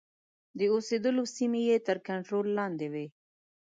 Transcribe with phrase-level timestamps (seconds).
[0.57, 3.05] د اوسېدلو سیمې یې تر کنټرول لاندي وې.